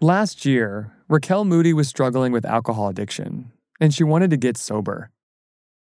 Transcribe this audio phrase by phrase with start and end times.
[0.00, 5.10] Last year, Raquel Moody was struggling with alcohol addiction, and she wanted to get sober.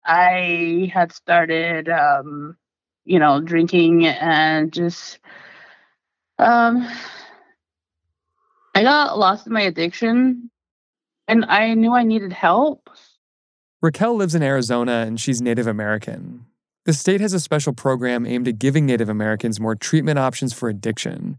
[0.04, 2.56] I had started, um,
[3.04, 5.18] you know, drinking and just,
[6.38, 6.88] um,
[8.76, 10.50] I got lost in my addiction
[11.26, 12.88] and I knew I needed help.
[13.82, 16.46] Raquel lives in Arizona and she's Native American.
[16.84, 20.68] The state has a special program aimed at giving Native Americans more treatment options for
[20.68, 21.38] addiction.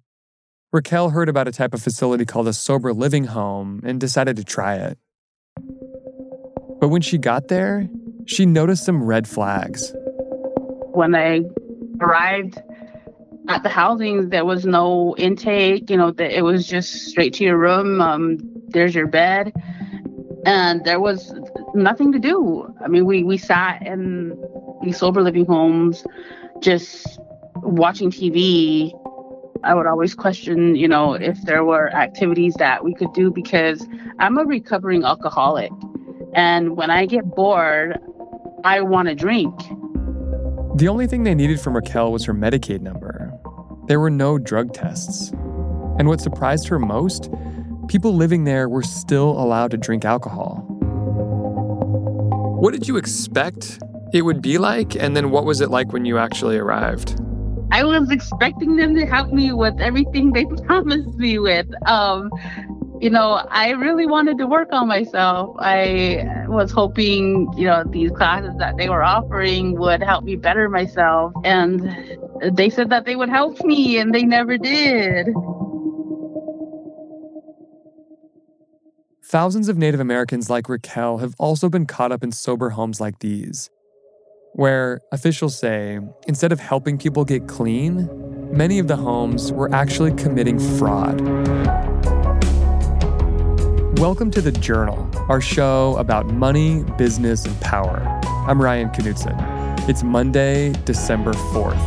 [0.73, 4.44] Raquel heard about a type of facility called a sober living home and decided to
[4.44, 4.98] try it.
[6.80, 7.88] But when she got there,
[8.26, 9.93] she noticed some red flags.
[10.91, 11.41] When I
[12.02, 12.62] arrived
[13.48, 15.90] at the housing, there was no intake.
[15.90, 18.02] You know, it was just straight to your room.
[18.02, 19.54] Um, there's your bed,
[20.45, 21.34] and there was
[21.73, 22.68] nothing to do.
[22.84, 24.38] I mean, we we sat in
[24.84, 26.05] these sober living homes,
[26.59, 27.20] just
[27.55, 28.91] watching TV.
[29.63, 33.87] I would always question, you know, if there were activities that we could do because
[34.20, 35.71] I'm a recovering alcoholic.
[36.34, 37.98] And when I get bored,
[38.63, 39.54] I want to drink.
[40.76, 43.34] The only thing they needed from Raquel was her Medicaid number.
[43.87, 45.32] There were no drug tests.
[45.98, 47.29] And what surprised her most,
[47.87, 50.65] people living there were still allowed to drink alcohol.
[52.60, 53.79] What did you expect
[54.13, 54.95] it would be like?
[54.95, 57.20] And then what was it like when you actually arrived?
[57.71, 61.68] I was expecting them to help me with everything they promised me with.
[61.85, 62.29] Um,
[62.99, 65.56] you know, I really wanted to work on myself.
[65.59, 70.68] I was hoping, you know, these classes that they were offering would help me better
[70.69, 71.34] myself.
[71.44, 71.81] And
[72.53, 75.28] they said that they would help me, and they never did.
[79.23, 83.19] Thousands of Native Americans like Raquel have also been caught up in sober homes like
[83.19, 83.69] these,
[84.58, 88.09] where officials say instead of helping people get clean,
[88.52, 91.22] many of the homes were actually committing fraud.
[94.00, 98.00] Welcome to The Journal, our show about money, business, and power.
[98.47, 99.38] I'm Ryan Knutson.
[99.88, 101.78] It's Monday, December 4th.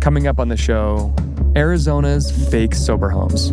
[0.00, 1.12] Coming up on the show,
[1.56, 3.52] Arizona's fake sober homes.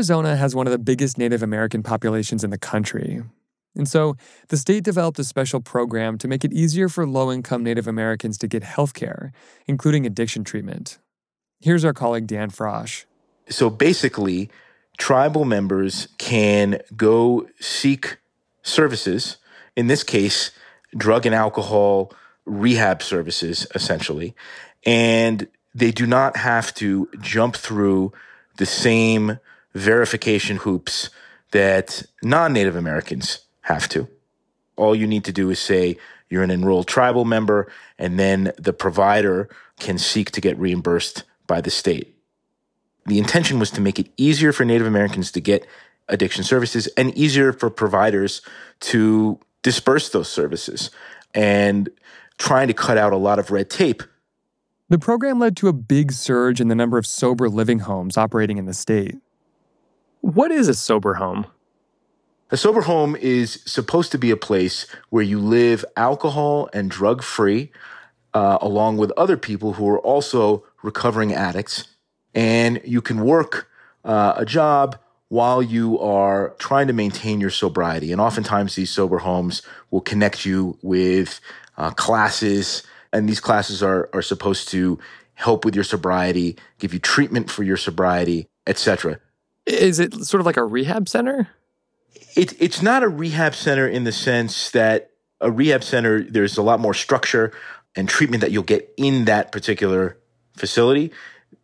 [0.00, 3.22] Arizona has one of the biggest Native American populations in the country.
[3.76, 4.16] And so
[4.48, 8.38] the state developed a special program to make it easier for low income Native Americans
[8.38, 9.30] to get health care,
[9.66, 10.96] including addiction treatment.
[11.60, 13.04] Here's our colleague Dan Frosch.
[13.50, 14.48] So basically,
[14.96, 18.16] tribal members can go seek
[18.62, 19.36] services,
[19.76, 20.50] in this case,
[20.96, 22.10] drug and alcohol
[22.46, 24.34] rehab services, essentially,
[24.86, 28.14] and they do not have to jump through
[28.56, 29.38] the same
[29.74, 31.10] verification hoops
[31.52, 34.08] that non Native Americans have to.
[34.76, 35.98] All you need to do is say
[36.28, 39.48] you're an enrolled tribal member, and then the provider
[39.78, 42.16] can seek to get reimbursed by the state.
[43.06, 45.66] The intention was to make it easier for Native Americans to get
[46.08, 48.42] addiction services and easier for providers
[48.80, 50.90] to disperse those services
[51.34, 51.88] and
[52.38, 54.02] trying to cut out a lot of red tape.
[54.88, 58.58] The program led to a big surge in the number of sober living homes operating
[58.58, 59.16] in the state.
[60.20, 61.46] What is a sober home?
[62.50, 67.22] A sober home is supposed to be a place where you live alcohol and drug
[67.22, 67.72] free,
[68.34, 71.96] uh, along with other people who are also recovering addicts.
[72.34, 73.70] And you can work
[74.04, 78.12] uh, a job while you are trying to maintain your sobriety.
[78.12, 81.40] And oftentimes, these sober homes will connect you with
[81.78, 84.98] uh, classes, and these classes are, are supposed to
[85.34, 89.18] help with your sobriety, give you treatment for your sobriety, etc.
[89.70, 91.48] Is it sort of like a rehab center?
[92.36, 96.62] It, it's not a rehab center in the sense that a rehab center, there's a
[96.62, 97.52] lot more structure
[97.96, 100.18] and treatment that you'll get in that particular
[100.56, 101.12] facility.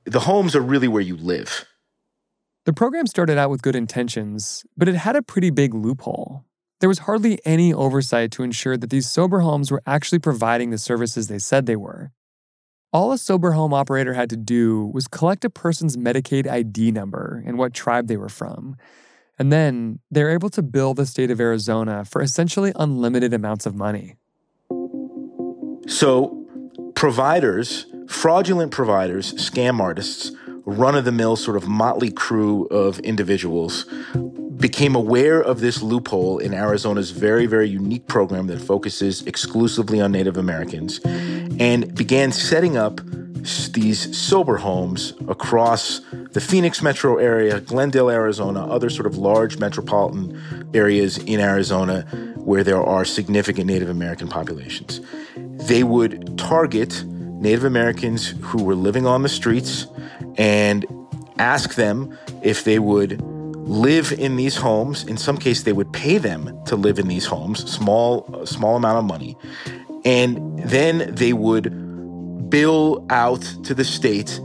[0.05, 1.67] The homes are really where you live.
[2.65, 6.45] The program started out with good intentions, but it had a pretty big loophole.
[6.81, 10.79] There was hardly any oversight to ensure that these sober homes were actually providing the
[10.79, 12.13] services they said they were.
[12.97, 17.43] All a sober home operator had to do was collect a person's Medicaid ID number
[17.45, 18.75] and what tribe they were from.
[19.39, 23.75] And then they're able to bill the state of Arizona for essentially unlimited amounts of
[23.75, 24.17] money.
[25.87, 26.43] So,
[26.95, 30.33] providers, fraudulent providers, scam artists,
[30.65, 33.85] run of the mill sort of motley crew of individuals
[34.57, 40.13] became aware of this loophole in Arizona's very, very unique program that focuses exclusively on
[40.13, 40.99] Native Americans
[41.67, 43.01] and began setting up
[43.73, 50.41] these sober homes across the Phoenix metro area, Glendale, Arizona, other sort of large metropolitan
[50.75, 52.03] areas in Arizona
[52.37, 55.01] where there are significant Native American populations.
[55.37, 59.89] They would target Native Americans who were living on the streets
[60.39, 60.87] and
[61.39, 63.21] ask them if they would
[63.67, 65.03] live in these homes.
[65.05, 68.99] In some case, they would pay them to live in these homes, small, small amount
[68.99, 69.37] of money,
[70.07, 74.41] and then they would bill out to the state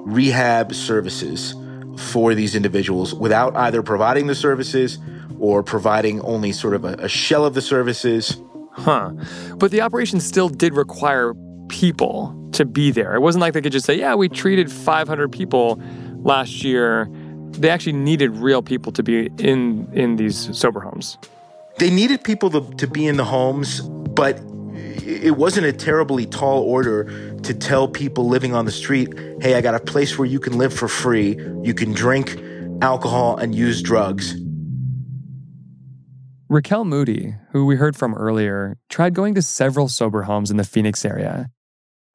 [0.00, 1.54] rehab services
[1.96, 4.98] for these individuals without either providing the services
[5.40, 8.40] or providing only sort of a, a shell of the services.
[8.72, 9.12] Huh.
[9.56, 11.32] But the operation still did require
[11.68, 13.14] people to be there.
[13.14, 15.80] It wasn't like they could just say, yeah, we treated 500 people
[16.16, 17.08] last year.
[17.52, 21.16] They actually needed real people to be in, in these sober homes.
[21.78, 24.38] They needed people to, to be in the homes, but
[25.08, 27.04] it wasn't a terribly tall order
[27.40, 30.58] to tell people living on the street, hey, I got a place where you can
[30.58, 31.38] live for free.
[31.62, 32.38] You can drink
[32.82, 34.34] alcohol and use drugs.
[36.48, 40.64] Raquel Moody, who we heard from earlier, tried going to several sober homes in the
[40.64, 41.50] Phoenix area,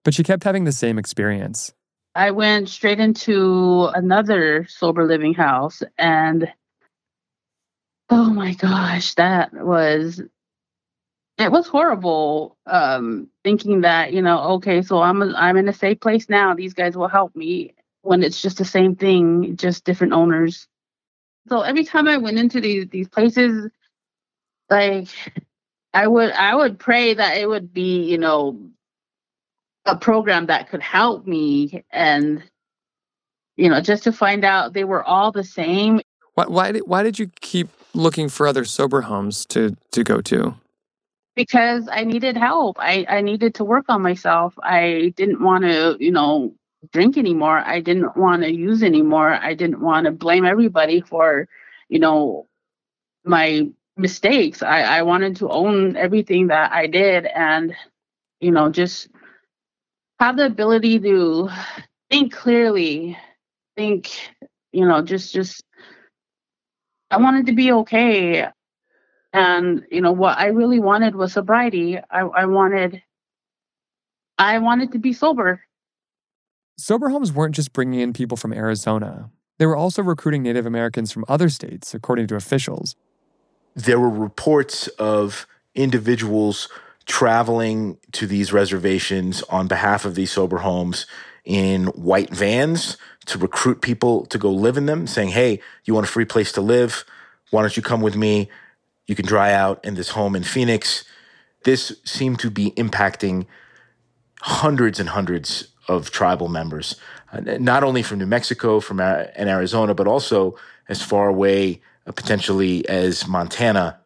[0.04, 1.74] but she kept having the same experience.
[2.16, 6.52] I went straight into another sober living house and
[8.10, 10.22] oh my gosh, that was
[11.38, 16.00] it was horrible um thinking that, you know, okay, so I'm I'm in a safe
[16.00, 16.54] place now.
[16.54, 20.68] These guys will help me when it's just the same thing, just different owners.
[21.50, 23.70] So every time I went into these these places
[24.70, 25.08] like
[25.94, 28.60] I would I would pray that it would be, you know,
[29.86, 32.44] a program that could help me and
[33.58, 36.00] you know just to find out they were all the same
[36.36, 40.22] why, why did why did you keep looking for other sober homes to to go
[40.22, 40.56] to
[41.36, 42.78] because i needed help.
[42.80, 44.54] I i needed to work on myself.
[44.64, 46.54] I didn't want to you know
[46.92, 47.60] drink anymore.
[47.60, 49.34] I didn't want to use anymore.
[49.34, 51.48] I didn't want to blame everybody for
[51.90, 52.48] you know
[53.26, 54.62] my mistakes.
[54.64, 57.76] I i wanted to own everything that i did and
[58.42, 59.10] you know just
[60.20, 61.50] have the ability to
[62.10, 63.18] think clearly,
[63.76, 64.10] think,
[64.72, 65.64] you know, just just
[67.12, 68.48] I wanted to be okay.
[69.34, 71.98] And, you know, what I really wanted was sobriety.
[71.98, 73.02] I, I wanted
[74.38, 75.62] I wanted to be sober.
[76.78, 79.30] Sober homes weren't just bringing in people from Arizona.
[79.60, 82.96] They were also recruiting Native Americans from other states, according to officials.
[83.76, 85.46] There were reports of
[85.76, 86.70] individuals
[87.06, 91.06] traveling to these reservations on behalf of these sober homes
[91.46, 96.08] in white vans to recruit people to go live in them, saying, Hey, you want
[96.08, 97.06] a free place to live?
[97.52, 98.50] Why don't you come with me?
[99.08, 101.04] You can dry out in this home in Phoenix.
[101.64, 103.46] This seemed to be impacting
[104.42, 106.96] hundreds and hundreds of tribal members,
[107.32, 110.56] uh, not only from New Mexico from and Arizona, but also
[110.88, 114.00] as far away uh, potentially as Montana.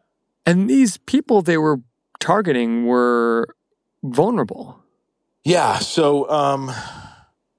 [0.46, 1.80] And these people they were
[2.20, 3.54] targeting were
[4.02, 4.82] vulnerable.
[5.44, 5.78] Yeah.
[5.78, 6.70] So um,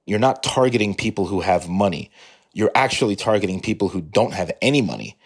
[0.06, 2.10] you're not targeting people who have money.
[2.52, 5.16] You're actually targeting people who don't have any money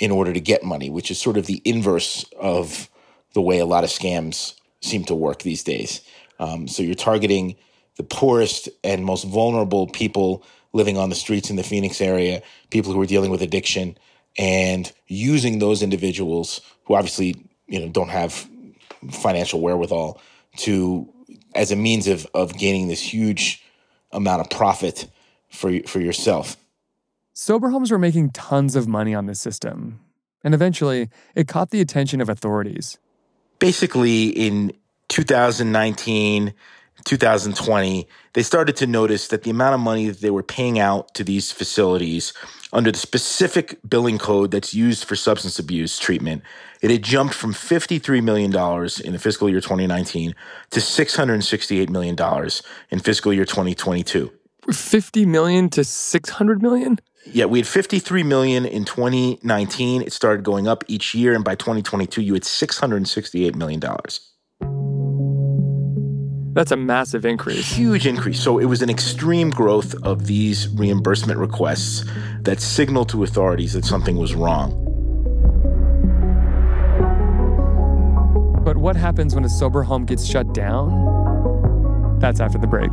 [0.00, 2.88] in order to get money, which is sort of the inverse of
[3.34, 6.00] the way a lot of scams seem to work these days.
[6.40, 7.56] Um, so you're targeting
[7.96, 10.42] the poorest and most vulnerable people
[10.72, 13.96] living on the streets in the Phoenix area, people who are dealing with addiction,
[14.38, 18.48] and using those individuals who obviously you know don't have
[19.10, 20.20] financial wherewithal
[20.56, 21.08] to
[21.54, 23.62] as a means of of gaining this huge
[24.12, 25.10] amount of profit
[25.50, 26.56] for for yourself.
[27.40, 29.98] Sober homes were making tons of money on this system,
[30.44, 32.98] and eventually it caught the attention of authorities.
[33.58, 34.74] Basically, in
[35.08, 36.52] 2019,
[37.02, 41.14] 2020, they started to notice that the amount of money that they were paying out
[41.14, 42.34] to these facilities
[42.74, 46.42] under the specific billing code that's used for substance abuse treatment,
[46.82, 48.52] it had jumped from $53 million
[49.02, 50.34] in the fiscal year 2019
[50.72, 52.50] to $668 million
[52.90, 54.30] in fiscal year 2022.
[54.72, 56.98] 50 million to 600 million?
[57.26, 60.02] Yeah, we had 53 million in 2019.
[60.02, 64.26] It started going up each year, and by 2022, you had 668 million dollars.
[66.52, 67.70] That's a massive increase.
[67.70, 68.40] Huge increase.
[68.40, 72.04] So it was an extreme growth of these reimbursement requests
[72.40, 74.72] that signaled to authorities that something was wrong.
[78.64, 82.18] But what happens when a sober home gets shut down?
[82.18, 82.92] That's after the break.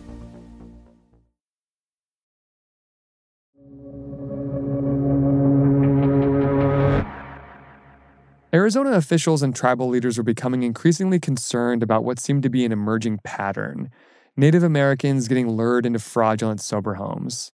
[8.53, 12.71] Arizona officials and tribal leaders were becoming increasingly concerned about what seemed to be an
[12.71, 13.89] emerging pattern
[14.37, 17.51] Native Americans getting lured into fraudulent sober homes.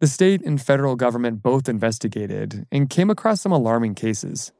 [0.00, 4.50] The state and federal government both investigated and came across some alarming cases.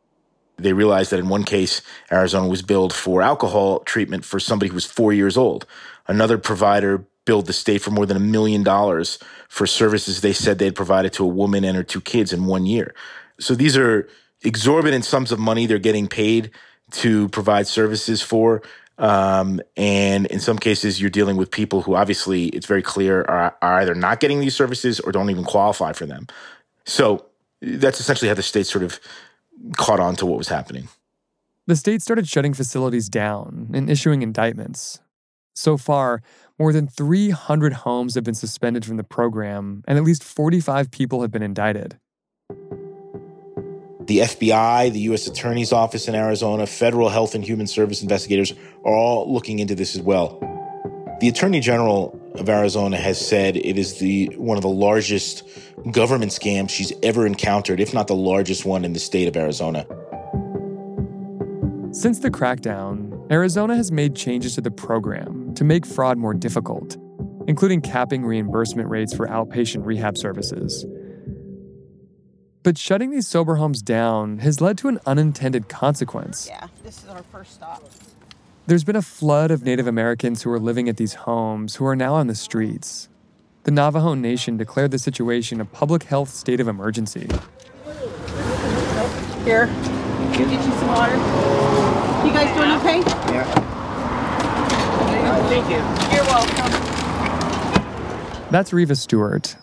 [0.58, 1.80] They realized that in one case,
[2.12, 5.64] Arizona was billed for alcohol treatment for somebody who was four years old.
[6.06, 10.58] Another provider billed the state for more than a million dollars for services they said
[10.58, 12.94] they had provided to a woman and her two kids in one year.
[13.38, 14.06] So these are
[14.42, 16.50] exorbitant sums of money they're getting paid
[16.92, 18.62] to provide services for.
[18.98, 23.56] Um, and in some cases, you're dealing with people who obviously it's very clear are,
[23.62, 26.26] are either not getting these services or don't even qualify for them.
[26.84, 27.26] So
[27.62, 29.00] that's essentially how the state sort of
[29.76, 30.88] caught on to what was happening.
[31.66, 35.00] The state started shutting facilities down and issuing indictments.
[35.54, 36.22] So far,
[36.58, 41.22] more than 300 homes have been suspended from the program, and at least 45 people
[41.22, 41.98] have been indicted.
[44.10, 45.28] The FBI, the U.S.
[45.28, 48.52] Attorney's Office in Arizona, federal health and human service investigators
[48.84, 50.36] are all looking into this as well.
[51.20, 55.44] The Attorney General of Arizona has said it is the one of the largest
[55.92, 59.86] government scams she's ever encountered, if not the largest one in the state of Arizona.
[61.92, 66.96] Since the crackdown, Arizona has made changes to the program to make fraud more difficult,
[67.46, 70.84] including capping reimbursement rates for outpatient rehab services
[72.62, 76.46] but shutting these sober homes down has led to an unintended consequence.
[76.48, 77.82] Yeah, this is our first stop.
[78.66, 81.96] There's been a flood of Native Americans who are living at these homes who are
[81.96, 83.08] now on the streets.
[83.64, 87.28] The Navajo Nation declared the situation a public health state of emergency.
[89.44, 89.66] Here,
[90.32, 91.16] get you some water.
[92.26, 93.00] You guys doing okay?
[93.32, 93.66] Yeah.
[95.48, 95.78] Thank you.
[96.14, 96.70] You're welcome.
[98.50, 99.56] That's Reva Stewart.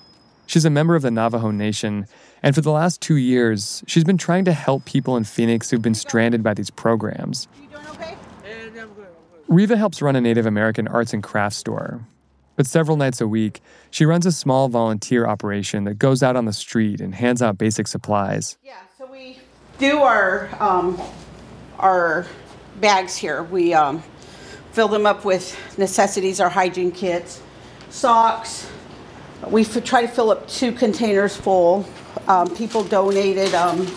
[0.48, 2.08] She's a member of the Navajo Nation
[2.44, 5.82] and for the last two years, she's been trying to help people in Phoenix who've
[5.82, 7.48] been stranded by these programs.
[9.48, 12.02] Reva helps run a Native American arts and crafts store.
[12.56, 13.62] But several nights a week,
[13.92, 17.58] she runs a small volunteer operation that goes out on the street and hands out
[17.58, 18.58] basic supplies.
[18.64, 19.40] Yeah, so we
[19.78, 21.00] do our um,
[21.78, 22.26] our
[22.82, 23.44] bags here.
[23.44, 24.04] We um,
[24.72, 27.42] fill them up with necessities, our hygiene kits,
[27.90, 28.70] socks.
[29.50, 31.86] We f- try to fill up two containers full
[32.28, 33.88] um, people donated um,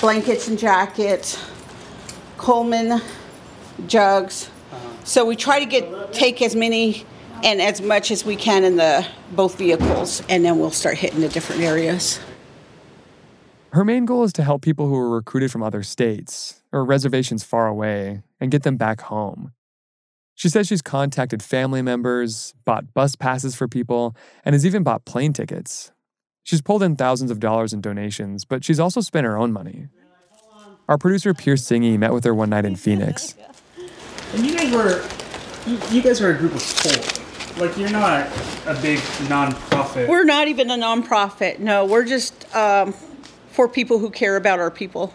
[0.00, 1.42] blankets and jackets,
[2.36, 3.00] Coleman
[3.86, 4.50] jugs.
[5.04, 7.06] So we try to get take as many
[7.42, 11.20] and as much as we can in the both vehicles, and then we'll start hitting
[11.20, 12.18] the different areas.
[13.72, 17.42] Her main goal is to help people who are recruited from other states or reservations
[17.42, 19.52] far away and get them back home.
[20.34, 25.04] She says she's contacted family members, bought bus passes for people, and has even bought
[25.04, 25.92] plane tickets.
[26.42, 29.88] She's pulled in thousands of dollars in donations, but she's also spent her own money.
[30.88, 33.34] Our producer Pierce Singgih met with her one night in Phoenix.
[34.34, 35.02] And you guys were,
[35.66, 37.64] you, you guys are a group of four.
[37.64, 38.26] Like you're not
[38.66, 38.98] a big
[39.28, 40.08] nonprofit.
[40.08, 41.60] We're not even a nonprofit.
[41.60, 42.92] No, we're just um,
[43.48, 45.14] for people who care about our people.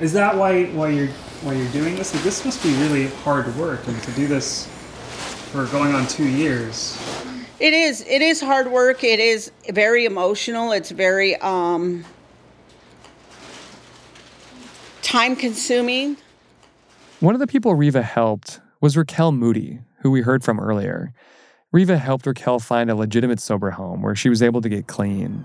[0.00, 1.08] Is that why why you're
[1.42, 2.14] why you're doing this?
[2.14, 4.66] Like, this must be really hard work, and to do this
[5.52, 6.96] for going on two years.
[7.60, 8.02] It is.
[8.06, 9.02] It is hard work.
[9.02, 10.72] It is very emotional.
[10.72, 12.04] It's very um,
[15.02, 16.16] time consuming.
[17.20, 21.12] One of the people Reva helped was Raquel Moody, who we heard from earlier.
[21.72, 25.44] Reva helped Raquel find a legitimate sober home where she was able to get clean.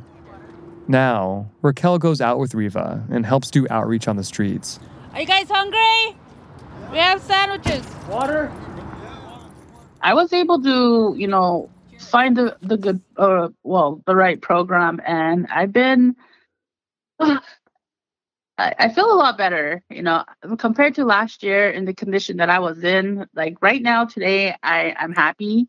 [0.87, 4.79] Now, Raquel goes out with Reva and helps do outreach on the streets.
[5.13, 6.17] Are you guys hungry?
[6.91, 7.85] We have sandwiches.
[8.09, 8.51] Water?
[10.01, 14.99] I was able to, you know, find the, the good, uh, well, the right program.
[15.05, 16.15] And I've been,
[17.19, 17.39] uh,
[18.57, 20.23] I, I feel a lot better, you know,
[20.59, 23.25] compared to last year in the condition that I was in.
[23.33, 25.67] Like right now, today, I, I'm happy.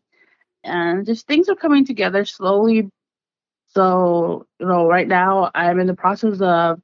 [0.63, 2.91] And just things are coming together slowly
[3.75, 6.81] so, you know, right now I'm in the process of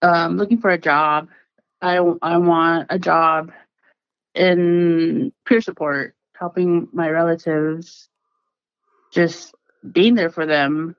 [0.00, 1.28] um, looking for a job.
[1.82, 3.50] I, I want a job
[4.34, 8.08] in peer support, helping my relatives,
[9.12, 9.52] just
[9.90, 10.94] being there for them.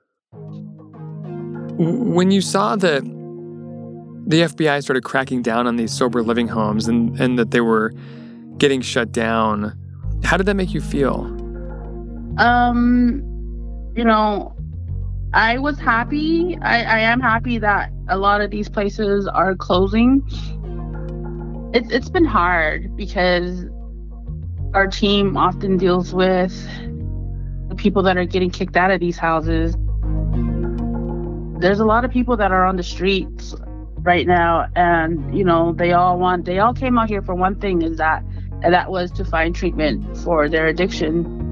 [1.78, 7.18] When you saw that the FBI started cracking down on these sober living homes and,
[7.18, 7.94] and that they were
[8.58, 9.78] getting shut down,
[10.24, 11.24] how did that make you feel?
[12.38, 13.31] Um,
[13.94, 14.54] you know,
[15.34, 16.58] I was happy.
[16.60, 20.22] I, I am happy that a lot of these places are closing.
[21.74, 23.64] It's it's been hard because
[24.74, 26.52] our team often deals with
[27.68, 29.74] the people that are getting kicked out of these houses.
[31.60, 33.54] There's a lot of people that are on the streets
[34.02, 37.54] right now and you know they all want they all came out here for one
[37.60, 38.24] thing is that
[38.62, 41.51] and that was to find treatment for their addiction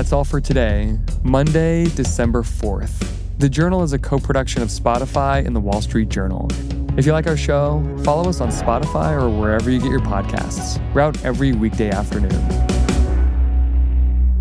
[0.00, 3.06] That's all for today, Monday, December 4th.
[3.36, 6.48] The Journal is a co production of Spotify and the Wall Street Journal.
[6.96, 10.80] If you like our show, follow us on Spotify or wherever you get your podcasts.
[10.94, 12.30] We're out every weekday afternoon.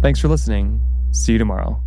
[0.02, 0.80] Thanks for listening.
[1.12, 1.84] See you tomorrow.